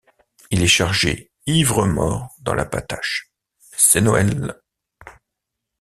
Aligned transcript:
Il 0.49 0.63
est 0.63 0.67
chargé 0.67 1.29
ivre-mort 1.45 2.33
dans 2.39 2.55
la 2.55 2.65
patache, 2.65 3.31
c'est 3.59 4.01
Noël. 4.01 4.59